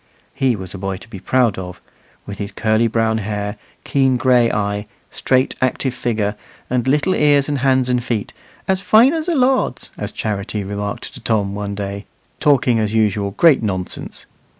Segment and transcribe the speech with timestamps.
[0.33, 1.79] He was a boy to be proud of,
[2.25, 6.35] with his curly brown hair, keen gray eye, straight active figure,
[6.71, 8.33] and little ears and hands and feet,
[8.67, 12.07] "as fine as a lord's," as Charity remarked to Tom one day,
[12.39, 14.25] talking, as usual, great nonsense.